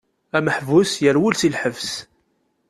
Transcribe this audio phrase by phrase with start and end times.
[0.37, 1.89] Ameḥbus yerwel si lḥebs.